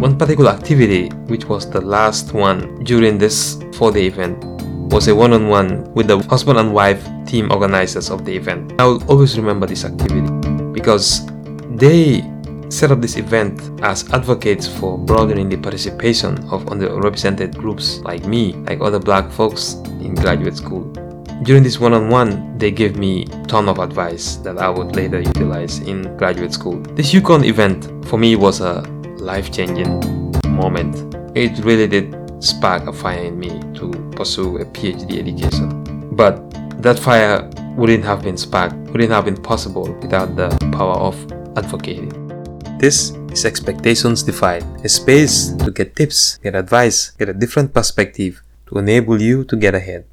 One 0.00 0.16
particular 0.16 0.50
activity, 0.50 1.10
which 1.28 1.44
was 1.44 1.68
the 1.68 1.82
last 1.82 2.32
one 2.32 2.82
during 2.84 3.18
this 3.18 3.62
four 3.74 3.92
day 3.92 4.06
event, 4.06 4.42
was 4.90 5.08
a 5.08 5.14
one 5.14 5.34
on 5.34 5.48
one 5.48 5.92
with 5.92 6.06
the 6.06 6.20
husband 6.20 6.58
and 6.58 6.72
wife 6.72 7.06
team 7.26 7.52
organizers 7.52 8.08
of 8.08 8.24
the 8.24 8.34
event. 8.34 8.80
I 8.80 8.86
will 8.86 9.04
always 9.10 9.36
remember 9.36 9.66
this 9.66 9.84
activity 9.84 10.26
because 10.72 11.26
they 11.76 12.24
set 12.70 12.90
up 12.90 13.02
this 13.02 13.18
event 13.18 13.60
as 13.82 14.10
advocates 14.14 14.66
for 14.66 14.96
broadening 14.96 15.50
the 15.50 15.58
participation 15.58 16.38
of 16.48 16.64
underrepresented 16.64 17.54
groups 17.58 17.98
like 17.98 18.24
me, 18.24 18.54
like 18.54 18.80
other 18.80 18.98
black 18.98 19.30
folks 19.30 19.74
in 20.00 20.14
graduate 20.14 20.56
school. 20.56 20.90
During 21.42 21.62
this 21.62 21.78
one-on-one, 21.78 22.56
they 22.56 22.70
gave 22.70 22.96
me 22.96 23.24
a 23.24 23.44
ton 23.44 23.68
of 23.68 23.78
advice 23.78 24.36
that 24.36 24.56
I 24.56 24.70
would 24.70 24.96
later 24.96 25.20
utilize 25.20 25.80
in 25.80 26.16
graduate 26.16 26.54
school. 26.54 26.80
This 26.96 27.12
UConn 27.12 27.44
event 27.44 28.06
for 28.06 28.16
me 28.16 28.34
was 28.36 28.62
a 28.62 28.80
life-changing 29.20 30.00
moment. 30.48 31.14
It 31.36 31.62
really 31.64 31.86
did 31.86 32.16
spark 32.42 32.86
a 32.86 32.92
fire 32.92 33.24
in 33.24 33.38
me 33.38 33.60
to 33.74 33.90
pursue 34.16 34.58
a 34.58 34.64
PhD 34.64 35.18
education. 35.18 35.68
But 36.16 36.50
that 36.82 36.98
fire 36.98 37.48
wouldn't 37.76 38.04
have 38.04 38.22
been 38.22 38.36
sparked, 38.36 38.74
wouldn't 38.90 39.10
have 39.12 39.26
been 39.26 39.40
possible 39.40 39.92
without 40.00 40.36
the 40.36 40.48
power 40.72 40.96
of 40.96 41.14
advocating. 41.56 42.10
This 42.78 43.10
is 43.30 43.44
Expectations 43.44 44.22
Defied, 44.22 44.64
a 44.84 44.88
space 44.88 45.52
to 45.52 45.70
get 45.70 45.94
tips, 45.96 46.38
get 46.38 46.54
advice, 46.54 47.10
get 47.10 47.28
a 47.28 47.34
different 47.34 47.74
perspective 47.74 48.42
to 48.68 48.78
enable 48.78 49.20
you 49.20 49.44
to 49.44 49.56
get 49.56 49.74
ahead. 49.74 50.06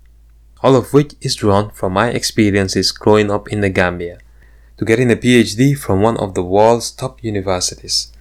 All 0.62 0.76
of 0.76 0.92
which 0.92 1.14
is 1.22 1.36
drawn 1.36 1.70
from 1.72 1.94
my 1.94 2.10
experiences 2.10 2.92
growing 2.92 3.32
up 3.32 3.48
in 3.48 3.62
the 3.62 3.70
Gambia, 3.70 4.20
to 4.78 4.86
getting 4.86 5.12
a 5.12 5.16
PhD 5.16 5.78
from 5.78 6.02
one 6.02 6.18
of 6.18 6.34
the 6.34 6.44
world's 6.44 6.92
top 6.92 7.24
universities, 7.24 8.12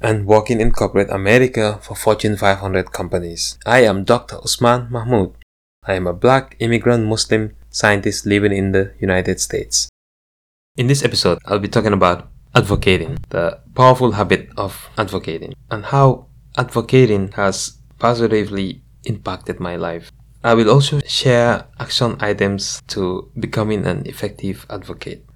and 0.00 0.26
working 0.26 0.60
in 0.60 0.72
corporate 0.72 1.10
America 1.10 1.78
for 1.82 1.94
Fortune 1.94 2.36
500 2.36 2.92
companies. 2.92 3.58
I 3.66 3.82
am 3.84 4.04
Dr. 4.04 4.38
Usman 4.42 4.88
Mahmoud. 4.90 5.34
I 5.84 5.94
am 5.94 6.06
a 6.06 6.12
black 6.12 6.56
immigrant 6.58 7.06
Muslim 7.06 7.54
scientist 7.70 8.26
living 8.26 8.52
in 8.52 8.72
the 8.72 8.94
United 8.98 9.40
States. 9.40 9.88
In 10.76 10.86
this 10.86 11.04
episode, 11.04 11.38
I'll 11.44 11.58
be 11.58 11.68
talking 11.68 11.92
about 11.92 12.28
advocating, 12.54 13.18
the 13.28 13.60
powerful 13.74 14.12
habit 14.12 14.48
of 14.56 14.88
advocating, 14.96 15.54
and 15.70 15.84
how 15.84 16.26
advocating 16.56 17.32
has 17.32 17.78
positively 17.98 18.82
impacted 19.04 19.60
my 19.60 19.76
life. 19.76 20.10
I 20.42 20.54
will 20.54 20.70
also 20.70 21.00
share 21.00 21.66
action 21.78 22.16
items 22.20 22.80
to 22.88 23.30
becoming 23.38 23.86
an 23.86 24.06
effective 24.06 24.64
advocate. 24.70 25.26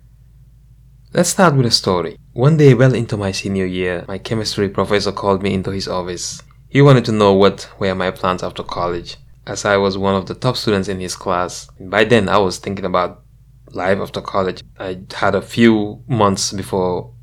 Let's 1.13 1.29
start 1.29 1.55
with 1.55 1.67
a 1.67 1.71
story. 1.71 2.17
One 2.35 2.57
day, 2.57 2.75
well 2.75 2.97
into 2.97 3.17
my 3.17 3.31
senior 3.31 3.65
year, 3.65 4.05
my 4.09 4.19
chemistry 4.19 4.69
professor 4.69 5.13
called 5.13 5.41
me 5.41 5.55
into 5.55 5.71
his 5.71 5.87
office. 5.87 6.43
He 6.69 6.83
wanted 6.83 7.05
to 7.05 7.13
know 7.13 7.33
what 7.33 7.71
were 7.79 7.95
my 7.95 8.11
plans 8.11 8.43
after 8.43 8.65
college, 8.65 9.19
as 9.47 9.65
I 9.65 9.77
was 9.77 9.97
one 9.97 10.17
of 10.17 10.27
the 10.27 10.35
top 10.35 10.57
students 10.57 10.89
in 10.89 10.99
his 10.99 11.15
class. 11.15 11.69
By 11.79 12.03
then, 12.03 12.29
I 12.29 12.39
was 12.39 12.59
thinking 12.59 12.87
about 12.87 13.23
life 13.71 14.01
after 14.01 14.21
college. 14.21 14.65
I 14.81 15.03
had 15.15 15.37
a 15.37 15.43
few 15.43 16.03
months 16.09 16.53
before 16.53 17.15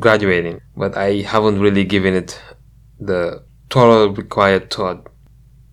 graduating, 0.00 0.60
but 0.76 0.96
I 0.96 1.20
haven't 1.20 1.60
really 1.60 1.84
given 1.84 2.14
it 2.14 2.42
the 2.98 3.44
thorough 3.70 4.08
required 4.08 4.72
thought 4.72 5.06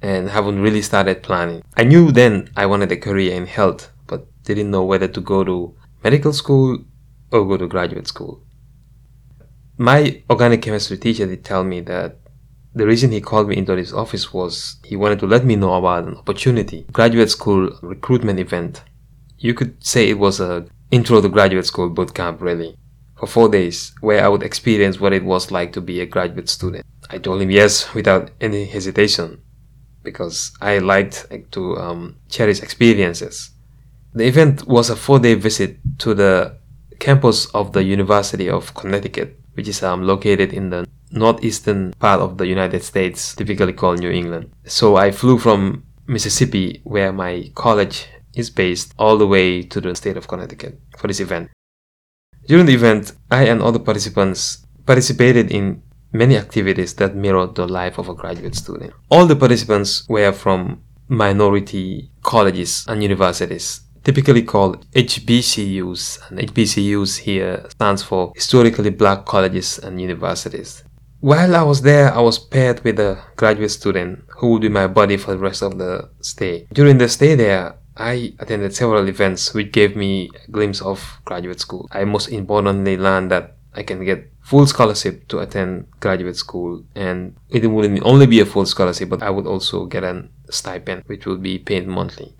and 0.03 0.29
haven't 0.29 0.61
really 0.61 0.83
started 0.83 1.23
planning. 1.23 1.63
I 1.75 1.83
knew 1.83 2.11
then 2.11 2.51
I 2.55 2.67
wanted 2.67 2.91
a 2.91 2.97
career 2.97 3.33
in 3.33 3.47
health, 3.47 3.91
but 4.05 4.27
didn't 4.43 4.69
know 4.69 4.83
whether 4.83 5.07
to 5.07 5.19
go 5.19 5.43
to 5.43 5.75
medical 6.03 6.31
school 6.31 6.77
or 7.31 7.47
go 7.47 7.57
to 7.57 7.65
graduate 7.65 8.07
school. 8.07 8.43
My 9.77 10.21
organic 10.29 10.61
chemistry 10.61 10.97
teacher 10.97 11.25
did 11.25 11.43
tell 11.43 11.63
me 11.63 11.81
that 11.81 12.17
the 12.75 12.85
reason 12.85 13.11
he 13.11 13.21
called 13.21 13.49
me 13.49 13.57
into 13.57 13.75
his 13.75 13.93
office 13.93 14.33
was 14.33 14.77
he 14.83 14.95
wanted 14.95 15.19
to 15.19 15.27
let 15.27 15.45
me 15.45 15.55
know 15.55 15.73
about 15.73 16.07
an 16.07 16.15
opportunity, 16.15 16.85
graduate 16.91 17.29
school 17.29 17.77
recruitment 17.81 18.39
event 18.39 18.83
you 19.43 19.53
could 19.53 19.75
say 19.85 20.09
it 20.09 20.17
was 20.17 20.39
a 20.39 20.65
intro 20.89 21.21
to 21.21 21.27
graduate 21.27 21.65
school 21.65 21.89
boot 21.89 22.15
camp 22.15 22.41
really 22.41 22.77
for 23.19 23.27
four 23.27 23.49
days 23.49 23.93
where 23.99 24.23
I 24.23 24.29
would 24.29 24.41
experience 24.41 25.01
what 25.01 25.11
it 25.11 25.25
was 25.25 25.51
like 25.51 25.73
to 25.73 25.81
be 25.81 25.99
a 25.99 26.05
graduate 26.05 26.47
student. 26.47 26.85
I 27.09 27.17
told 27.17 27.41
him 27.41 27.51
yes 27.51 27.93
without 27.93 28.31
any 28.39 28.63
hesitation 28.65 29.41
because 30.01 30.53
I 30.61 30.77
liked 30.77 31.27
to 31.51 31.77
um, 31.77 32.15
cherish 32.29 32.63
experiences. 32.63 33.51
The 34.13 34.25
event 34.25 34.65
was 34.65 34.89
a 34.89 34.95
four-day 34.95 35.33
visit 35.33 35.77
to 35.99 36.13
the 36.13 36.57
campus 36.99 37.47
of 37.47 37.73
the 37.73 37.83
University 37.83 38.49
of 38.49 38.73
Connecticut, 38.73 39.37
which 39.53 39.67
is 39.67 39.83
um, 39.83 40.03
located 40.03 40.53
in 40.53 40.69
the 40.69 40.87
northeastern 41.11 41.93
part 41.99 42.19
of 42.19 42.37
the 42.37 42.47
United 42.47 42.83
States, 42.83 43.35
typically 43.35 43.73
called 43.73 43.99
New 43.99 44.11
England. 44.11 44.51
So 44.65 44.95
I 44.95 45.11
flew 45.11 45.37
from 45.37 45.83
Mississippi, 46.07 46.81
where 46.83 47.13
my 47.13 47.51
college 47.55 48.07
is 48.35 48.49
based 48.49 48.93
all 48.97 49.17
the 49.17 49.27
way 49.27 49.61
to 49.61 49.79
the 49.79 49.95
state 49.95 50.17
of 50.17 50.27
Connecticut 50.27 50.79
for 50.97 51.07
this 51.07 51.19
event. 51.19 51.49
During 52.47 52.65
the 52.65 52.73
event, 52.73 53.13
I 53.31 53.43
and 53.43 53.61
other 53.61 53.79
participants 53.79 54.65
participated 54.85 55.51
in 55.51 55.81
many 56.11 56.37
activities 56.37 56.93
that 56.95 57.15
mirrored 57.15 57.55
the 57.55 57.67
life 57.67 57.97
of 57.97 58.09
a 58.09 58.13
graduate 58.13 58.55
student. 58.55 58.93
All 59.09 59.25
the 59.25 59.35
participants 59.35 60.05
were 60.09 60.33
from 60.33 60.83
minority 61.07 62.11
colleges 62.21 62.85
and 62.87 63.01
universities, 63.01 63.81
typically 64.03 64.43
called 64.43 64.85
HBCUs. 64.91 66.29
And 66.29 66.39
HBCUs 66.39 67.19
here 67.19 67.65
stands 67.69 68.03
for 68.03 68.31
Historically 68.35 68.89
Black 68.89 69.25
Colleges 69.25 69.79
and 69.79 70.01
Universities. 70.01 70.83
While 71.19 71.55
I 71.55 71.63
was 71.63 71.81
there, 71.81 72.13
I 72.13 72.19
was 72.19 72.37
paired 72.37 72.83
with 72.83 72.99
a 72.99 73.17
graduate 73.37 73.71
student 73.71 74.25
who 74.27 74.51
would 74.51 74.61
be 74.61 74.69
my 74.69 74.87
buddy 74.87 75.15
for 75.15 75.31
the 75.31 75.37
rest 75.37 75.61
of 75.61 75.77
the 75.77 76.09
stay. 76.19 76.67
During 76.73 76.97
the 76.97 77.07
stay 77.07 77.35
there, 77.35 77.75
I 77.95 78.33
attended 78.39 78.75
several 78.75 79.07
events 79.07 79.53
which 79.53 79.71
gave 79.71 79.95
me 79.95 80.29
a 80.47 80.51
glimpse 80.51 80.81
of 80.81 81.19
graduate 81.23 81.59
school. 81.59 81.87
I 81.91 82.03
most 82.03 82.27
importantly 82.27 82.97
learned 82.97 83.31
that 83.31 83.55
I 83.73 83.83
can 83.83 84.03
get 84.03 84.29
full 84.41 84.65
scholarship 84.67 85.27
to 85.29 85.39
attend 85.39 85.87
graduate 85.99 86.35
school 86.35 86.83
and 86.95 87.35
it 87.49 87.65
wouldn't 87.67 88.03
only 88.03 88.27
be 88.27 88.41
a 88.41 88.45
full 88.45 88.65
scholarship 88.65 89.09
but 89.09 89.23
I 89.23 89.29
would 89.29 89.47
also 89.47 89.85
get 89.85 90.03
a 90.03 90.27
stipend 90.49 91.03
which 91.05 91.25
would 91.25 91.41
be 91.41 91.57
paid 91.57 91.87
monthly. 91.87 92.35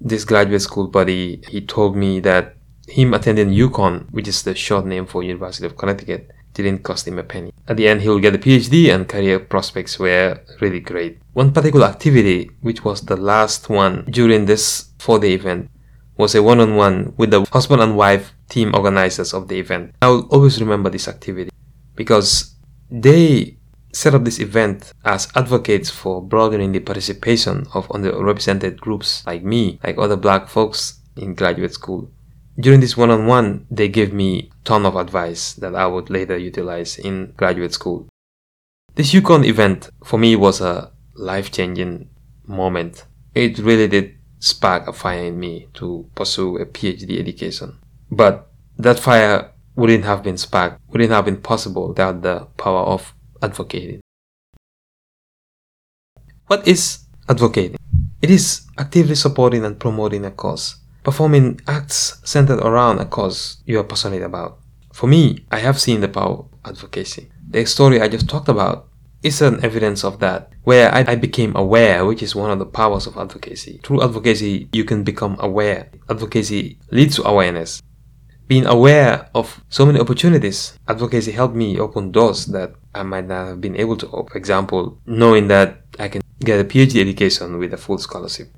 This 0.00 0.24
graduate 0.24 0.62
school 0.62 0.86
buddy, 0.88 1.42
he 1.48 1.60
told 1.60 1.96
me 1.96 2.20
that 2.20 2.56
him 2.88 3.14
attending 3.14 3.50
UConn, 3.50 4.10
which 4.10 4.28
is 4.28 4.42
the 4.42 4.54
short 4.54 4.86
name 4.86 5.06
for 5.06 5.22
University 5.22 5.66
of 5.66 5.76
Connecticut, 5.76 6.30
didn't 6.54 6.82
cost 6.82 7.06
him 7.06 7.18
a 7.18 7.22
penny. 7.22 7.52
At 7.66 7.76
the 7.76 7.88
end, 7.88 8.02
he'll 8.02 8.18
get 8.18 8.34
a 8.34 8.38
PhD 8.38 8.92
and 8.92 9.08
career 9.08 9.38
prospects 9.38 9.98
were 9.98 10.40
really 10.60 10.80
great. 10.80 11.20
One 11.32 11.52
particular 11.52 11.86
activity, 11.86 12.50
which 12.62 12.84
was 12.84 13.02
the 13.02 13.16
last 13.16 13.68
one 13.68 14.04
during 14.10 14.46
this 14.46 14.90
four 14.98 15.18
day 15.18 15.34
event, 15.34 15.70
was 16.16 16.34
a 16.34 16.42
one 16.42 16.60
on 16.60 16.74
one 16.74 17.14
with 17.16 17.30
the 17.30 17.46
husband 17.52 17.80
and 17.80 17.96
wife 17.96 18.34
team 18.48 18.74
organizers 18.74 19.32
of 19.32 19.48
the 19.48 19.58
event. 19.58 19.94
I 20.02 20.08
will 20.08 20.26
always 20.28 20.60
remember 20.60 20.90
this 20.90 21.06
activity 21.06 21.50
because 21.94 22.56
they 22.90 23.57
set 23.92 24.14
up 24.14 24.24
this 24.24 24.38
event 24.38 24.92
as 25.04 25.28
advocates 25.34 25.90
for 25.90 26.22
broadening 26.22 26.72
the 26.72 26.80
participation 26.80 27.66
of 27.74 27.88
underrepresented 27.88 28.78
groups 28.78 29.24
like 29.26 29.42
me, 29.42 29.78
like 29.82 29.98
other 29.98 30.16
black 30.16 30.48
folks 30.48 31.00
in 31.16 31.34
graduate 31.34 31.72
school. 31.74 32.10
During 32.60 32.80
this 32.80 32.96
one-on-one, 32.96 33.66
they 33.70 33.88
gave 33.88 34.12
me 34.12 34.50
ton 34.64 34.84
of 34.84 34.96
advice 34.96 35.52
that 35.54 35.74
I 35.74 35.86
would 35.86 36.10
later 36.10 36.36
utilize 36.36 36.98
in 36.98 37.32
graduate 37.36 37.72
school. 37.72 38.08
This 38.94 39.12
UConn 39.12 39.44
event 39.44 39.90
for 40.04 40.18
me 40.18 40.34
was 40.34 40.60
a 40.60 40.90
life-changing 41.14 42.10
moment. 42.46 43.04
It 43.34 43.58
really 43.58 43.86
did 43.86 44.14
spark 44.40 44.88
a 44.88 44.92
fire 44.92 45.24
in 45.24 45.38
me 45.38 45.68
to 45.74 46.08
pursue 46.14 46.58
a 46.58 46.66
PhD 46.66 47.20
education. 47.20 47.78
But 48.10 48.50
that 48.76 48.98
fire 48.98 49.52
wouldn't 49.76 50.04
have 50.04 50.24
been 50.24 50.36
sparked, 50.36 50.80
wouldn't 50.88 51.12
have 51.12 51.24
been 51.24 51.40
possible 51.40 51.88
without 51.88 52.22
the 52.22 52.46
power 52.56 52.80
of 52.80 53.14
advocating. 53.42 54.00
What 56.46 56.66
is 56.66 57.00
advocating? 57.28 57.78
It 58.22 58.30
is 58.30 58.66
actively 58.76 59.14
supporting 59.14 59.64
and 59.64 59.78
promoting 59.78 60.24
a 60.24 60.30
cause 60.30 60.76
performing 61.08 61.58
acts 61.66 62.20
centered 62.22 62.60
around 62.60 62.98
a 62.98 63.06
cause 63.06 63.62
you 63.64 63.78
are 63.78 63.84
passionate 63.84 64.22
about. 64.22 64.58
For 64.92 65.06
me, 65.06 65.46
I 65.50 65.58
have 65.58 65.80
seen 65.80 66.02
the 66.02 66.08
power 66.08 66.40
of 66.40 66.48
advocacy. 66.66 67.30
The 67.48 67.64
story 67.64 67.98
I 67.98 68.08
just 68.08 68.28
talked 68.28 68.50
about 68.50 68.88
is 69.22 69.40
an 69.40 69.64
evidence 69.64 70.04
of 70.04 70.20
that, 70.20 70.52
where 70.64 70.94
I, 70.94 71.12
I, 71.12 71.14
became 71.14 71.56
aware, 71.56 72.04
which 72.04 72.22
is 72.22 72.36
one 72.36 72.50
of 72.50 72.58
the 72.58 72.66
powers 72.66 73.06
of 73.06 73.16
advocacy. 73.16 73.80
Through 73.82 74.02
advocacy, 74.02 74.68
you 74.72 74.84
can 74.84 75.02
become 75.02 75.36
aware. 75.40 75.90
Advocacy 76.10 76.78
leads 76.90 77.16
to 77.16 77.26
awareness. 77.26 77.82
Being 78.48 78.66
aware 78.66 79.28
of 79.34 79.62
so 79.68 79.84
many 79.84 80.00
opportunities, 80.00 80.78
advocacy 80.88 81.32
helped 81.32 81.54
me 81.54 81.78
open 81.78 82.10
doors 82.10 82.46
that 82.46 82.72
I 82.94 83.02
might 83.02 83.26
not 83.26 83.46
have 83.46 83.60
been 83.60 83.76
able 83.76 83.96
to 83.98 84.08
open. 84.10 84.32
For 84.32 84.38
example, 84.38 84.98
knowing 85.06 85.48
that 85.48 85.82
I 85.98 86.08
can 86.08 86.22
get 86.40 86.58
a 86.58 86.64
PhD 86.64 87.00
education 87.00 87.58
with 87.58 87.74
a 87.74 87.76
full 87.76 87.98
scholarship. 87.98 88.48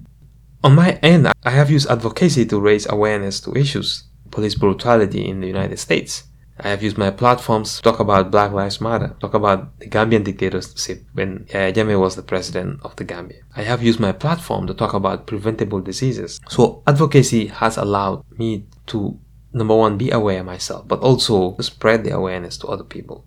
On 0.62 0.74
my 0.74 0.92
end, 1.02 1.26
I 1.42 1.50
have 1.50 1.70
used 1.70 1.90
advocacy 1.90 2.46
to 2.46 2.60
raise 2.60 2.88
awareness 2.88 3.40
to 3.40 3.56
issues, 3.56 4.04
police 4.30 4.54
brutality 4.54 5.26
in 5.28 5.40
the 5.40 5.46
United 5.48 5.78
States, 5.78 6.24
I 6.62 6.68
have 6.68 6.82
used 6.82 6.98
my 6.98 7.10
platforms 7.10 7.76
to 7.76 7.82
talk 7.82 8.00
about 8.00 8.30
Black 8.30 8.52
Lives 8.52 8.80
Matter, 8.80 9.16
talk 9.20 9.32
about 9.34 9.78
the 9.78 9.86
Gambian 9.88 10.24
dictatorship 10.24 11.04
when 11.14 11.46
Yahya 11.48 11.72
Jammeh 11.72 11.98
was 11.98 12.16
the 12.16 12.22
president 12.22 12.80
of 12.82 12.94
the 12.96 13.04
Gambia. 13.04 13.38
I 13.56 13.62
have 13.62 13.82
used 13.82 13.98
my 13.98 14.12
platform 14.12 14.66
to 14.66 14.74
talk 14.74 14.92
about 14.92 15.26
preventable 15.26 15.80
diseases. 15.80 16.38
So 16.48 16.82
advocacy 16.86 17.46
has 17.46 17.78
allowed 17.78 18.24
me 18.38 18.66
to 18.88 19.18
number 19.52 19.74
one 19.74 19.98
be 19.98 20.10
aware 20.10 20.44
myself, 20.44 20.86
but 20.86 21.00
also 21.00 21.56
spread 21.60 22.04
the 22.04 22.14
awareness 22.14 22.56
to 22.58 22.66
other 22.68 22.84
people. 22.84 23.24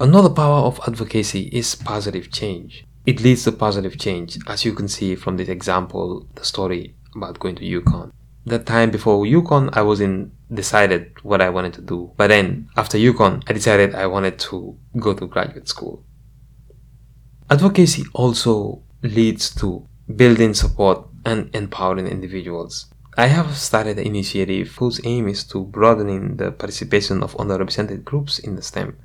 Another 0.00 0.30
power 0.30 0.60
of 0.60 0.80
advocacy 0.86 1.48
is 1.52 1.74
positive 1.74 2.30
change. 2.30 2.84
It 3.06 3.20
leads 3.20 3.44
to 3.44 3.52
positive 3.52 3.98
change, 3.98 4.38
as 4.48 4.64
you 4.64 4.72
can 4.72 4.88
see 4.88 5.14
from 5.14 5.36
this 5.36 5.48
example, 5.48 6.26
the 6.34 6.44
story 6.44 6.96
about 7.14 7.38
going 7.38 7.56
to 7.56 7.62
UConn. 7.62 8.12
That 8.46 8.66
time 8.66 8.90
before 8.90 9.24
UConn, 9.24 9.70
I 9.72 9.82
was 9.82 10.00
in 10.00 10.32
decided 10.52 11.12
what 11.22 11.40
I 11.40 11.50
wanted 11.50 11.74
to 11.74 11.82
do. 11.82 12.12
But 12.16 12.28
then 12.28 12.68
after 12.76 12.98
UConn, 12.98 13.42
I 13.46 13.52
decided 13.52 13.94
I 13.94 14.06
wanted 14.06 14.38
to 14.40 14.76
go 14.98 15.14
to 15.14 15.26
graduate 15.26 15.68
school. 15.68 16.04
Advocacy 17.50 18.04
also 18.14 18.82
leads 19.02 19.54
to 19.56 19.86
building 20.16 20.54
support 20.54 21.06
and 21.24 21.54
empowering 21.54 22.06
individuals. 22.06 22.86
I 23.16 23.26
have 23.28 23.56
started 23.56 23.96
an 24.00 24.06
initiative 24.06 24.74
whose 24.76 25.00
aim 25.04 25.28
is 25.28 25.44
to 25.44 25.62
broadening 25.66 26.36
the 26.36 26.50
participation 26.50 27.22
of 27.22 27.36
underrepresented 27.36 28.02
groups 28.02 28.40
in 28.40 28.56
the 28.56 28.62
STEM. 28.62 28.96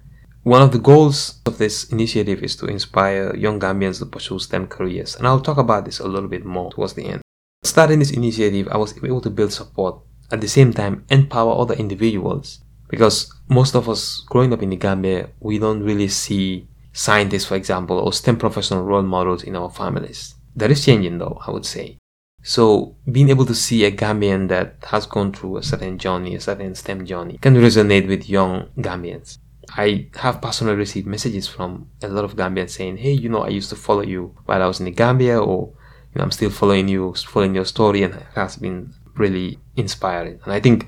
One 0.41 0.63
of 0.63 0.71
the 0.71 0.79
goals 0.79 1.39
of 1.45 1.59
this 1.59 1.83
initiative 1.91 2.41
is 2.41 2.55
to 2.55 2.65
inspire 2.65 3.35
young 3.35 3.59
Gambians 3.59 3.99
to 3.99 4.07
pursue 4.07 4.39
STEM 4.39 4.65
careers, 4.65 5.15
and 5.15 5.27
I'll 5.27 5.41
talk 5.41 5.59
about 5.59 5.85
this 5.85 5.99
a 5.99 6.07
little 6.07 6.27
bit 6.27 6.43
more 6.43 6.71
towards 6.71 6.93
the 6.93 7.05
end. 7.05 7.21
Starting 7.61 7.99
this 7.99 8.09
initiative, 8.09 8.67
I 8.71 8.77
was 8.77 8.97
able 8.97 9.21
to 9.21 9.29
build 9.29 9.53
support 9.53 10.01
at 10.31 10.41
the 10.41 10.47
same 10.47 10.73
time 10.73 11.05
empower 11.11 11.61
other 11.61 11.75
individuals 11.75 12.61
because 12.89 13.31
most 13.47 13.75
of 13.75 13.87
us 13.87 14.23
growing 14.25 14.51
up 14.53 14.63
in 14.63 14.71
the 14.71 14.75
Gambia, 14.75 15.29
we 15.39 15.59
don't 15.59 15.83
really 15.83 16.07
see 16.07 16.67
scientists, 16.93 17.45
for 17.45 17.55
example, 17.55 17.99
or 17.99 18.11
STEM 18.11 18.37
professional 18.37 18.81
role 18.83 19.03
models 19.03 19.43
in 19.43 19.55
our 19.55 19.69
families. 19.69 20.33
That 20.55 20.71
is 20.71 20.83
changing 20.83 21.19
though, 21.19 21.39
I 21.45 21.51
would 21.51 21.67
say. 21.67 21.99
So 22.41 22.95
being 23.11 23.29
able 23.29 23.45
to 23.45 23.55
see 23.55 23.83
a 23.85 23.91
Gambian 23.91 24.47
that 24.49 24.77
has 24.87 25.05
gone 25.05 25.33
through 25.33 25.57
a 25.57 25.63
certain 25.63 25.97
journey, 25.97 26.35
a 26.35 26.39
certain 26.39 26.73
STEM 26.75 27.05
journey, 27.05 27.37
can 27.37 27.55
resonate 27.55 28.07
with 28.07 28.29
young 28.29 28.69
Gambians. 28.77 29.37
I 29.77 30.07
have 30.15 30.41
personally 30.41 30.75
received 30.75 31.05
messages 31.05 31.47
from 31.47 31.89
a 32.01 32.07
lot 32.07 32.25
of 32.25 32.35
Gambians 32.35 32.71
saying, 32.71 32.97
"Hey, 32.97 33.11
you 33.11 33.29
know, 33.29 33.41
I 33.41 33.49
used 33.49 33.69
to 33.69 33.75
follow 33.75 34.01
you 34.01 34.35
while 34.45 34.63
I 34.63 34.67
was 34.67 34.79
in 34.79 34.85
the 34.85 34.91
Gambia, 34.91 35.39
or 35.39 35.67
you 36.13 36.17
know, 36.17 36.23
I'm 36.23 36.31
still 36.31 36.49
following 36.49 36.87
you, 36.87 37.13
following 37.13 37.53
your 37.53 37.65
story, 37.65 38.01
and 38.03 38.15
it 38.15 38.25
has 38.35 38.55
been 38.55 38.93
really 39.15 39.59
inspiring. 39.75 40.39
And 40.43 40.53
I 40.53 40.59
think 40.59 40.87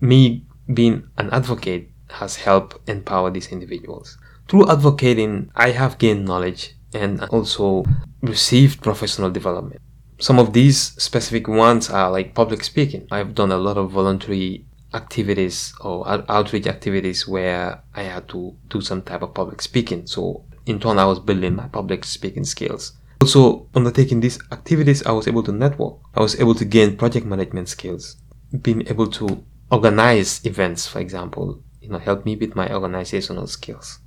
me 0.00 0.46
being 0.72 1.08
an 1.18 1.28
advocate 1.30 1.90
has 2.08 2.36
helped 2.36 2.88
empower 2.88 3.30
these 3.30 3.48
individuals. 3.52 4.16
Through 4.48 4.70
advocating, 4.70 5.50
I 5.54 5.70
have 5.70 5.98
gained 5.98 6.24
knowledge 6.24 6.74
and 6.94 7.22
also 7.24 7.84
received 8.22 8.82
professional 8.82 9.30
development. 9.30 9.80
Some 10.22 10.38
of 10.38 10.52
these 10.52 10.78
specific 11.02 11.48
ones 11.48 11.90
are 11.90 12.08
like 12.08 12.32
public 12.32 12.62
speaking. 12.62 13.08
I've 13.10 13.34
done 13.34 13.50
a 13.50 13.56
lot 13.56 13.76
of 13.76 13.90
voluntary 13.90 14.64
activities 14.94 15.74
or 15.80 16.06
outreach 16.30 16.68
activities 16.68 17.26
where 17.26 17.82
I 17.92 18.04
had 18.04 18.28
to 18.28 18.54
do 18.68 18.80
some 18.80 19.02
type 19.02 19.22
of 19.22 19.34
public 19.34 19.60
speaking. 19.60 20.06
So 20.06 20.44
in 20.64 20.78
turn, 20.78 21.00
I 21.00 21.06
was 21.06 21.18
building 21.18 21.56
my 21.56 21.66
public 21.66 22.04
speaking 22.04 22.44
skills. 22.44 22.92
Also, 23.20 23.66
undertaking 23.74 24.20
these 24.20 24.38
activities, 24.52 25.04
I 25.04 25.10
was 25.10 25.26
able 25.26 25.42
to 25.42 25.50
network. 25.50 25.96
I 26.14 26.20
was 26.20 26.38
able 26.38 26.54
to 26.54 26.64
gain 26.64 26.96
project 26.96 27.26
management 27.26 27.68
skills. 27.68 28.14
Being 28.60 28.86
able 28.86 29.08
to 29.08 29.44
organize 29.72 30.46
events, 30.46 30.86
for 30.86 31.00
example, 31.00 31.64
you 31.80 31.88
know, 31.88 31.98
helped 31.98 32.26
me 32.26 32.36
with 32.36 32.54
my 32.54 32.72
organizational 32.72 33.48
skills. 33.48 33.98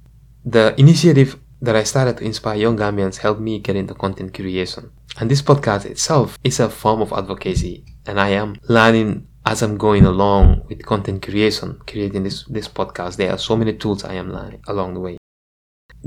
The 0.46 0.80
initiative 0.80 1.42
that 1.62 1.76
I 1.76 1.84
started 1.84 2.18
to 2.18 2.24
inspire 2.24 2.58
young 2.58 2.78
Gambians 2.78 3.18
helped 3.18 3.42
me 3.42 3.60
get 3.60 3.76
into 3.76 3.94
content 3.94 4.34
creation. 4.34 4.92
And 5.20 5.32
this 5.32 5.42
podcast 5.42 5.86
itself 5.86 6.38
is 6.44 6.60
a 6.60 6.70
form 6.70 7.02
of 7.02 7.14
advocacy, 7.14 7.86
and 8.06 8.20
I 8.20 8.30
am 8.30 8.58
learning 8.68 9.28
as 9.46 9.62
I'm 9.62 9.78
going 9.78 10.06
along 10.06 10.66
with 10.68 10.86
content 10.86 11.22
creation, 11.22 11.80
creating 11.88 12.24
this, 12.24 12.44
this 12.46 12.68
podcast. 12.68 13.18
There 13.18 13.32
are 13.32 13.38
so 13.38 13.56
many 13.56 13.74
tools 13.74 14.04
I 14.04 14.14
am 14.16 14.32
learning 14.34 14.62
along 14.68 14.96
the 14.96 15.00
way 15.00 15.18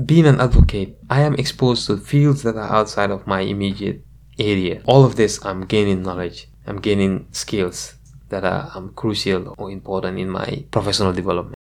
being 0.05 0.25
an 0.25 0.39
advocate, 0.39 0.97
I 1.09 1.21
am 1.21 1.35
exposed 1.35 1.87
to 1.87 1.97
fields 1.97 2.43
that 2.43 2.55
are 2.55 2.71
outside 2.71 3.11
of 3.11 3.27
my 3.27 3.41
immediate 3.41 4.05
area. 4.37 4.81
All 4.85 5.03
of 5.03 5.17
this, 5.17 5.43
I'm 5.45 5.65
gaining 5.65 6.03
knowledge, 6.03 6.47
I'm 6.65 6.79
gaining 6.79 7.27
skills 7.31 7.95
that 8.29 8.45
are 8.45 8.71
um, 8.75 8.93
crucial 8.95 9.53
or 9.57 9.69
important 9.71 10.17
in 10.17 10.29
my 10.29 10.65
professional 10.71 11.11
development. 11.11 11.55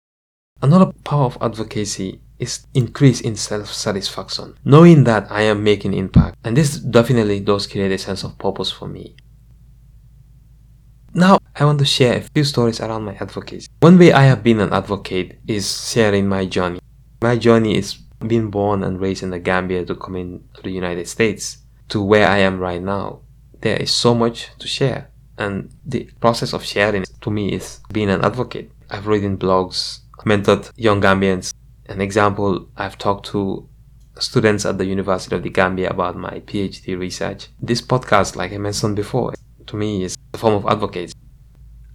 Another 0.62 0.92
power 1.04 1.24
of 1.24 1.38
advocacy 1.40 2.20
is 2.38 2.66
increase 2.74 3.20
in 3.20 3.36
self-satisfaction, 3.36 4.54
knowing 4.64 5.04
that 5.04 5.26
I 5.30 5.42
am 5.42 5.62
making 5.64 5.94
impact. 5.94 6.36
And 6.44 6.56
this 6.56 6.78
definitely 6.78 7.40
does 7.40 7.66
create 7.66 7.92
a 7.92 7.98
sense 7.98 8.24
of 8.24 8.38
purpose 8.38 8.70
for 8.70 8.86
me. 8.88 9.16
Now, 11.14 11.38
I 11.56 11.64
want 11.64 11.78
to 11.80 11.84
share 11.84 12.16
a 12.18 12.20
few 12.20 12.44
stories 12.44 12.80
around 12.80 13.04
my 13.04 13.14
advocacy. 13.14 13.68
One 13.80 13.98
way 13.98 14.12
I 14.12 14.24
have 14.24 14.42
been 14.42 14.60
an 14.60 14.72
advocate 14.72 15.38
is 15.46 15.90
sharing 15.90 16.28
my 16.28 16.46
journey. 16.46 16.80
My 17.20 17.36
journey 17.36 17.76
is 17.76 17.94
being 18.26 18.50
born 18.50 18.82
and 18.82 19.00
raised 19.00 19.22
in 19.22 19.30
the 19.30 19.38
Gambia 19.38 19.84
to 19.86 19.94
come 19.94 20.16
into 20.16 20.62
the 20.62 20.70
United 20.70 21.08
States 21.08 21.58
to 21.88 22.02
where 22.02 22.28
I 22.28 22.38
am 22.38 22.58
right 22.58 22.82
now, 22.82 23.20
there 23.60 23.76
is 23.76 23.90
so 23.90 24.14
much 24.14 24.50
to 24.58 24.68
share. 24.68 25.10
And 25.36 25.70
the 25.84 26.10
process 26.20 26.52
of 26.52 26.64
sharing 26.64 27.04
to 27.20 27.30
me 27.30 27.52
is 27.52 27.80
being 27.92 28.10
an 28.10 28.24
advocate. 28.24 28.70
I've 28.90 29.06
written 29.06 29.38
blogs, 29.38 30.00
mentored 30.24 30.70
young 30.76 31.00
Gambians. 31.00 31.52
An 31.88 32.02
example, 32.02 32.68
I've 32.76 32.98
talked 32.98 33.26
to 33.30 33.66
students 34.18 34.66
at 34.66 34.76
the 34.76 34.84
University 34.84 35.34
of 35.34 35.42
the 35.42 35.48
Gambia 35.48 35.88
about 35.90 36.16
my 36.16 36.40
PhD 36.40 36.98
research. 36.98 37.48
This 37.62 37.80
podcast, 37.80 38.36
like 38.36 38.52
I 38.52 38.58
mentioned 38.58 38.94
before, 38.94 39.32
to 39.66 39.76
me 39.76 40.04
is 40.04 40.16
a 40.34 40.38
form 40.38 40.54
of 40.54 40.66
advocacy. 40.66 41.14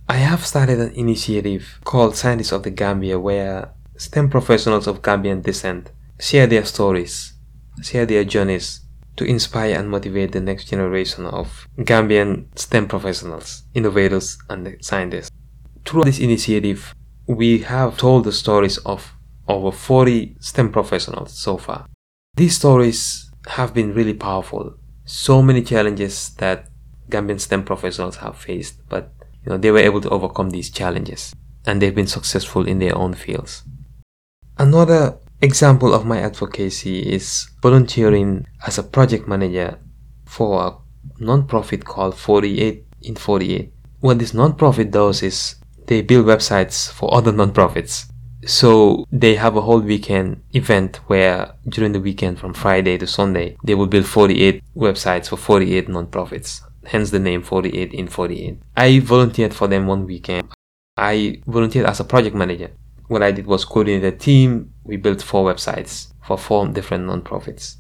I 0.09 0.15
have 0.15 0.45
started 0.45 0.79
an 0.79 0.91
initiative 0.93 1.79
called 1.83 2.15
Scientists 2.15 2.51
of 2.51 2.63
the 2.63 2.71
Gambia 2.71 3.19
where 3.19 3.69
STEM 3.97 4.29
professionals 4.29 4.87
of 4.87 5.03
Gambian 5.03 5.43
descent 5.43 5.91
share 6.19 6.47
their 6.47 6.65
stories, 6.65 7.33
share 7.83 8.07
their 8.07 8.23
journeys 8.23 8.81
to 9.15 9.25
inspire 9.25 9.75
and 9.77 9.91
motivate 9.91 10.31
the 10.31 10.41
next 10.41 10.65
generation 10.65 11.25
of 11.27 11.67
Gambian 11.77 12.47
STEM 12.57 12.87
professionals, 12.87 13.63
innovators, 13.75 14.39
and 14.49 14.75
scientists. 14.81 15.29
Through 15.85 16.05
this 16.05 16.19
initiative, 16.19 16.95
we 17.27 17.59
have 17.59 17.97
told 17.97 18.23
the 18.23 18.31
stories 18.31 18.79
of 18.79 19.13
over 19.47 19.71
40 19.71 20.35
STEM 20.39 20.71
professionals 20.71 21.33
so 21.33 21.57
far. 21.57 21.87
These 22.35 22.55
stories 22.55 23.31
have 23.47 23.73
been 23.73 23.93
really 23.93 24.13
powerful. 24.13 24.75
So 25.05 25.41
many 25.41 25.61
challenges 25.61 26.33
that 26.35 26.69
Gambian 27.09 27.39
STEM 27.39 27.63
professionals 27.65 28.17
have 28.17 28.37
faced, 28.37 28.75
but 28.89 29.13
you 29.45 29.51
know 29.51 29.57
they 29.57 29.71
were 29.71 29.79
able 29.79 30.01
to 30.01 30.09
overcome 30.09 30.49
these 30.49 30.69
challenges 30.69 31.35
and 31.65 31.81
they've 31.81 31.95
been 31.95 32.07
successful 32.07 32.67
in 32.67 32.79
their 32.79 32.97
own 32.97 33.13
fields. 33.13 33.63
Another 34.57 35.17
example 35.41 35.93
of 35.93 36.05
my 36.05 36.19
advocacy 36.21 36.99
is 37.01 37.49
volunteering 37.61 38.45
as 38.65 38.77
a 38.77 38.83
project 38.83 39.27
manager 39.27 39.79
for 40.25 40.65
a 40.67 41.23
non-profit 41.23 41.85
called 41.85 42.17
48 42.17 42.85
in 43.01 43.15
48. 43.15 43.73
What 43.99 44.19
this 44.19 44.33
non-profit 44.33 44.91
does 44.91 45.21
is 45.23 45.55
they 45.87 46.01
build 46.01 46.25
websites 46.25 46.91
for 46.91 47.13
other 47.13 47.31
non-profits. 47.31 48.05
So 48.45 49.05
they 49.11 49.35
have 49.35 49.55
a 49.55 49.61
whole 49.61 49.79
weekend 49.79 50.43
event 50.53 50.97
where 51.07 51.53
during 51.67 51.93
the 51.93 51.99
weekend 51.99 52.39
from 52.39 52.53
Friday 52.53 52.97
to 52.97 53.07
Sunday, 53.07 53.57
they 53.63 53.75
will 53.75 53.87
build 53.87 54.05
48 54.05 54.63
websites 54.75 55.29
for 55.29 55.37
48 55.37 55.87
non-profits. 55.89 56.61
Hence 56.85 57.11
the 57.11 57.19
name 57.19 57.41
48 57.41 57.93
in 57.93 58.07
48. 58.07 58.59
I 58.75 58.99
volunteered 58.99 59.53
for 59.53 59.67
them 59.67 59.87
one 59.87 60.05
weekend. 60.05 60.49
I 60.97 61.41
volunteered 61.47 61.85
as 61.85 61.99
a 61.99 62.03
project 62.03 62.35
manager 62.35 62.71
what 63.07 63.23
I 63.23 63.31
did 63.31 63.45
was 63.45 63.65
coordinate 63.65 64.03
a 64.03 64.17
team. 64.17 64.73
We 64.83 64.97
built 64.97 65.21
four 65.21 65.53
websites 65.53 66.11
for 66.25 66.37
four 66.37 66.67
different 66.67 67.07
nonprofits. 67.07 67.75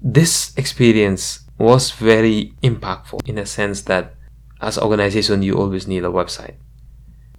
This 0.00 0.56
experience 0.56 1.40
was 1.58 1.90
very 1.90 2.54
impactful 2.62 3.28
in 3.28 3.38
a 3.38 3.46
sense 3.46 3.82
that 3.82 4.14
as 4.60 4.76
an 4.76 4.84
organization, 4.84 5.42
you 5.42 5.54
always 5.54 5.86
need 5.86 6.04
a 6.04 6.08
website. 6.08 6.54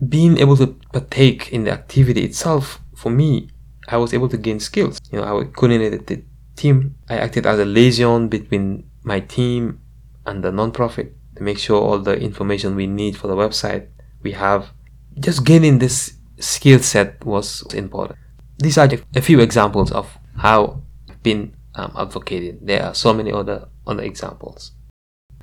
Being 0.08 0.38
able 0.38 0.58
to 0.58 0.68
partake 0.94 1.52
in 1.52 1.66
the 1.66 1.72
activity 1.72 2.24
itself, 2.24 2.80
for 2.96 3.10
me, 3.10 3.50
I 3.88 3.98
was 3.98 4.14
able 4.14 4.30
to 4.30 4.38
gain 4.38 4.60
skills. 4.60 5.00
You 5.12 5.20
know, 5.20 5.40
I 5.40 5.44
coordinated 5.46 6.08
the 6.08 6.24
team. 6.56 6.96
I 7.10 7.18
acted 7.18 7.46
as 7.46 7.60
a 7.60 7.66
liaison 7.66 8.30
between 8.30 8.90
my 9.04 9.20
team 9.20 9.82
and 10.26 10.44
the 10.44 10.52
nonprofit 10.52 11.12
to 11.36 11.44
make 11.44 11.58
sure 11.58 11.82
all 11.82 12.00
the 12.00 12.18
information 12.20 12.76
we 12.76 12.88
need 12.88 13.18
for 13.18 13.28
the 13.28 13.36
website 13.36 13.88
we 14.22 14.34
have. 14.34 14.72
Just 15.20 15.44
gaining 15.46 15.80
this 15.80 16.14
skill 16.40 16.80
set 16.80 17.24
was 17.26 17.62
important. 17.74 18.18
These 18.58 18.78
are 18.78 18.90
a 19.16 19.22
few 19.22 19.40
examples 19.40 19.92
of 19.92 20.18
how 20.38 20.84
I've 21.10 21.24
been 21.24 21.56
um, 21.76 21.94
advocating. 21.98 22.60
There 22.62 22.84
are 22.84 22.94
so 22.94 23.14
many 23.14 23.32
other 23.32 23.68
other 23.88 24.04
examples. 24.04 24.72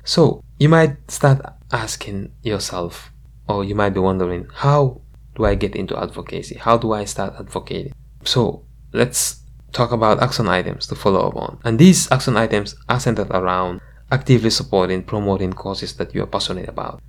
So 0.03 0.43
you 0.57 0.69
might 0.69 1.11
start 1.11 1.41
asking 1.71 2.31
yourself, 2.41 3.11
or 3.47 3.63
you 3.63 3.75
might 3.75 3.93
be 3.93 3.99
wondering, 3.99 4.47
how 4.53 5.01
do 5.35 5.45
I 5.45 5.55
get 5.55 5.75
into 5.75 5.97
advocacy? 5.97 6.55
How 6.55 6.77
do 6.77 6.93
I 6.93 7.05
start 7.05 7.35
advocating? 7.39 7.93
So 8.23 8.65
let's 8.93 9.41
talk 9.71 9.91
about 9.91 10.21
action 10.21 10.47
items 10.47 10.87
to 10.87 10.95
follow 10.95 11.27
up 11.27 11.35
on. 11.35 11.59
And 11.63 11.79
these 11.79 12.11
action 12.11 12.35
items 12.37 12.75
are 12.89 12.99
centered 12.99 13.29
around 13.31 13.81
actively 14.11 14.49
supporting, 14.49 15.03
promoting 15.03 15.53
causes 15.53 15.95
that 15.95 16.13
you 16.15 16.23
are 16.23 16.27
passionate 16.27 16.69
about. 16.69 17.01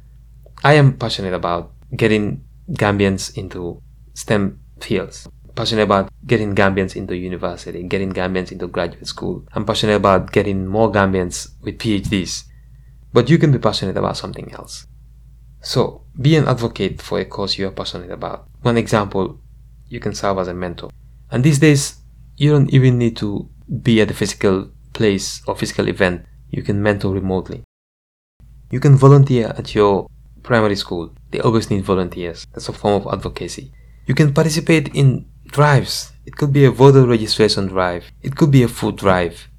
I 0.65 0.75
am 0.75 0.97
passionate 0.97 1.35
about 1.35 1.73
getting 1.97 2.45
Gambians 2.73 3.37
into 3.37 3.81
STEM 4.15 4.61
fields. 4.81 5.29
Passionate 5.55 5.83
about 5.83 6.11
getting 6.27 6.55
Gambians 6.55 6.95
into 6.95 7.17
university, 7.17 7.83
getting 7.83 8.13
Gambians 8.13 8.53
into 8.53 8.67
graduate 8.67 9.07
school. 9.07 9.45
I'm 9.55 9.65
passionate 9.65 9.97
about 9.97 10.33
getting 10.33 10.67
more 10.67 10.91
Gambians 10.93 11.49
with 11.63 11.79
PhDs. 11.79 12.45
But 13.13 13.31
you 13.31 13.39
can 13.39 13.51
be 13.53 13.59
passionate 13.59 13.97
about 13.97 14.17
something 14.17 14.53
else. 14.53 14.87
So, 15.69 16.01
be 16.19 16.35
an 16.35 16.49
advocate 16.49 17.03
for 17.03 17.21
a 17.21 17.27
cause 17.27 17.59
you 17.59 17.67
are 17.69 17.71
passionate 17.71 18.11
about. 18.11 18.49
One 18.63 18.79
example, 18.79 19.39
you 19.87 20.01
can 20.01 20.15
serve 20.15 20.39
as 20.39 20.49
a 20.49 20.55
mentor. 20.55 20.89
And 21.31 21.45
these 21.45 21.59
days, 21.59 21.99
you 22.39 22.53
don't 22.53 22.73
even 22.73 22.97
need 22.97 23.19
to 23.19 23.51
be 23.83 24.01
at 24.01 24.09
the 24.09 24.15
physical 24.15 24.71
place 24.95 25.43
or 25.47 25.55
physical 25.55 25.87
event. 25.87 26.25
You 26.49 26.63
can 26.63 26.83
mentor 26.83 27.13
remotely. 27.13 27.65
You 28.71 28.81
can 28.81 28.97
volunteer 28.97 29.53
at 29.59 29.75
your 29.75 30.09
primary 30.43 30.75
school. 30.75 31.13
They 31.33 31.41
always 31.41 31.69
need 31.69 31.85
volunteers. 31.85 32.47
That's 32.55 32.71
a 32.71 32.73
form 32.73 33.03
of 33.03 33.13
advocacy. 33.13 33.71
You 34.07 34.15
can 34.15 34.33
participate 34.33 34.95
in 34.95 35.27
drives. 35.49 36.13
It 36.25 36.37
could 36.37 36.51
be 36.55 36.65
a 36.65 36.71
voter 36.71 37.07
registration 37.07 37.67
drive. 37.67 38.11
It 38.23 38.37
could 38.37 38.51
be 38.51 38.63
a 38.63 38.69
food 38.69 38.97
drive. 38.97 39.51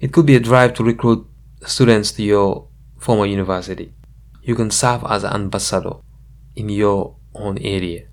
It 0.00 0.14
could 0.14 0.24
be 0.24 0.36
a 0.36 0.40
drive 0.40 0.72
to 0.76 0.82
recruit 0.82 1.26
students 1.66 2.12
to 2.12 2.22
your 2.22 2.68
former 2.96 3.26
university. 3.26 3.92
You 4.46 4.54
can 4.54 4.70
serve 4.70 5.02
as 5.10 5.24
an 5.24 5.32
ambassador 5.32 5.96
in 6.54 6.68
your 6.68 7.16
own 7.34 7.58
area. 7.58 8.06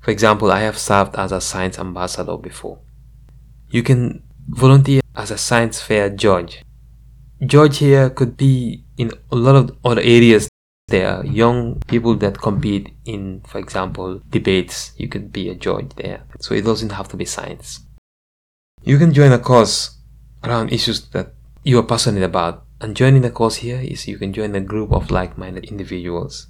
For 0.00 0.12
example, 0.12 0.52
I 0.52 0.60
have 0.60 0.78
served 0.78 1.16
as 1.16 1.32
a 1.32 1.40
science 1.40 1.76
ambassador 1.76 2.36
before. 2.36 2.78
You 3.68 3.82
can 3.82 4.22
volunteer 4.46 5.00
as 5.16 5.32
a 5.32 5.36
science 5.36 5.80
fair 5.80 6.08
judge. 6.08 6.62
Judge 7.44 7.78
here 7.78 8.10
could 8.10 8.36
be 8.36 8.84
in 8.96 9.10
a 9.32 9.34
lot 9.34 9.56
of 9.56 9.76
other 9.84 10.02
areas. 10.02 10.48
There 10.86 11.08
are 11.08 11.26
young 11.26 11.80
people 11.88 12.14
that 12.16 12.40
compete 12.40 12.94
in, 13.04 13.40
for 13.44 13.58
example, 13.58 14.20
debates. 14.30 14.92
You 14.96 15.08
could 15.08 15.32
be 15.32 15.48
a 15.48 15.56
judge 15.56 15.96
there. 15.96 16.22
So 16.38 16.54
it 16.54 16.64
doesn't 16.64 16.92
have 16.92 17.08
to 17.08 17.16
be 17.16 17.24
science. 17.24 17.80
You 18.84 18.98
can 18.98 19.12
join 19.12 19.32
a 19.32 19.40
cause 19.40 19.98
around 20.44 20.72
issues 20.72 21.08
that 21.08 21.34
you 21.64 21.80
are 21.80 21.82
passionate 21.82 22.22
about. 22.22 22.63
And 22.84 22.94
joining 22.94 23.22
the 23.22 23.30
cause 23.30 23.56
here 23.56 23.80
is 23.80 24.06
you 24.06 24.18
can 24.18 24.34
join 24.34 24.54
a 24.54 24.60
group 24.60 24.92
of 24.92 25.10
like 25.10 25.38
minded 25.38 25.64
individuals. 25.64 26.48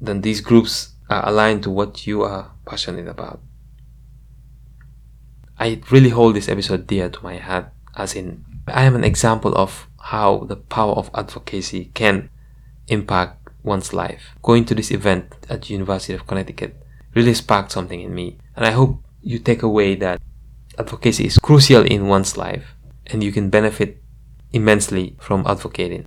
Then 0.00 0.20
these 0.20 0.40
groups 0.40 0.94
are 1.10 1.28
aligned 1.28 1.64
to 1.64 1.70
what 1.70 2.06
you 2.06 2.22
are 2.22 2.52
passionate 2.64 3.08
about. 3.08 3.40
I 5.58 5.80
really 5.90 6.10
hold 6.10 6.36
this 6.36 6.48
episode 6.48 6.86
dear 6.86 7.08
to 7.08 7.24
my 7.24 7.38
heart, 7.38 7.72
as 7.96 8.14
in, 8.14 8.44
I 8.68 8.84
am 8.84 8.94
an 8.94 9.02
example 9.02 9.56
of 9.56 9.88
how 10.00 10.44
the 10.44 10.54
power 10.54 10.92
of 10.92 11.10
advocacy 11.14 11.86
can 11.94 12.30
impact 12.86 13.48
one's 13.64 13.92
life. 13.92 14.36
Going 14.40 14.64
to 14.66 14.76
this 14.76 14.92
event 14.92 15.34
at 15.48 15.62
the 15.62 15.72
University 15.72 16.14
of 16.14 16.28
Connecticut 16.28 16.80
really 17.12 17.34
sparked 17.34 17.72
something 17.72 18.00
in 18.00 18.14
me, 18.14 18.38
and 18.54 18.64
I 18.64 18.70
hope 18.70 19.02
you 19.20 19.40
take 19.40 19.64
away 19.64 19.96
that 19.96 20.22
advocacy 20.78 21.26
is 21.26 21.38
crucial 21.38 21.82
in 21.82 22.06
one's 22.06 22.36
life 22.36 22.76
and 23.06 23.24
you 23.24 23.32
can 23.32 23.50
benefit 23.50 24.01
immensely 24.52 25.16
from 25.18 25.44
advocating. 25.46 26.06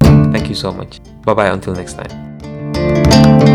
Thank 0.00 0.48
you 0.48 0.54
so 0.54 0.72
much. 0.72 1.00
Bye 1.22 1.34
bye 1.34 1.48
until 1.48 1.74
next 1.74 1.94
time. 1.94 3.53